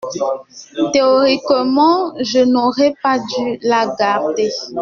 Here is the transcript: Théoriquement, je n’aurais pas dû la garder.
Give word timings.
Théoriquement, 0.93 2.15
je 2.21 2.39
n’aurais 2.39 2.95
pas 3.03 3.19
dû 3.19 3.59
la 3.61 3.85
garder. 3.99 4.49